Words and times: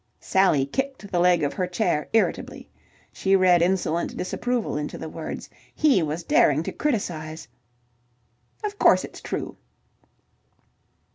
Sally 0.19 0.65
kicked 0.65 1.11
the 1.11 1.19
leg 1.19 1.43
of 1.43 1.53
her 1.53 1.67
chair 1.67 2.09
irritably. 2.11 2.67
She 3.13 3.35
read 3.35 3.61
insolent 3.61 4.17
disapproval 4.17 4.75
into 4.75 4.97
the 4.97 5.07
words. 5.07 5.47
He 5.75 6.01
was 6.01 6.23
daring 6.23 6.63
to 6.63 6.71
criticize... 6.71 7.47
"Of 8.63 8.79
course 8.79 9.03
it's 9.03 9.21
true..." 9.21 9.57